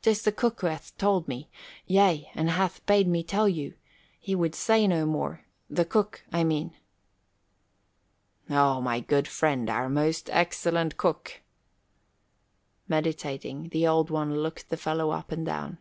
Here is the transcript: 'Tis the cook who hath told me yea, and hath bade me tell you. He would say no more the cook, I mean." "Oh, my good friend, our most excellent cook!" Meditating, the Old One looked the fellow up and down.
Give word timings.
'Tis 0.00 0.22
the 0.22 0.32
cook 0.32 0.62
who 0.62 0.68
hath 0.68 0.96
told 0.96 1.28
me 1.28 1.50
yea, 1.86 2.30
and 2.34 2.48
hath 2.48 2.80
bade 2.86 3.06
me 3.06 3.22
tell 3.22 3.46
you. 3.46 3.74
He 4.18 4.34
would 4.34 4.54
say 4.54 4.86
no 4.86 5.04
more 5.04 5.44
the 5.68 5.84
cook, 5.84 6.24
I 6.32 6.44
mean." 6.44 6.74
"Oh, 8.48 8.80
my 8.80 9.00
good 9.00 9.28
friend, 9.28 9.68
our 9.68 9.90
most 9.90 10.30
excellent 10.30 10.96
cook!" 10.96 11.42
Meditating, 12.88 13.68
the 13.68 13.86
Old 13.86 14.08
One 14.08 14.36
looked 14.36 14.70
the 14.70 14.78
fellow 14.78 15.10
up 15.10 15.30
and 15.30 15.44
down. 15.44 15.76